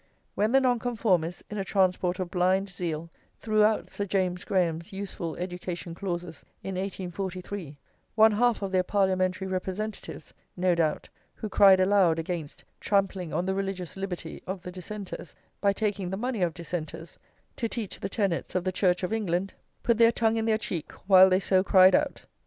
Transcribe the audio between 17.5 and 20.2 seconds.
to teach the tenets of the Church of England," put their